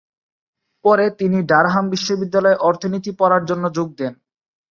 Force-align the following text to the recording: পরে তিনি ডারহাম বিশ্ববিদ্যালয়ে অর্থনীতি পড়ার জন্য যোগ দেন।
পরে 0.85 1.05
তিনি 1.19 1.37
ডারহাম 1.43 1.85
বিশ্ববিদ্যালয়ে 1.89 2.61
অর্থনীতি 2.61 3.11
পড়ার 3.19 3.43
জন্য 3.49 3.63
যোগ 3.77 3.87
দেন। 3.97 4.13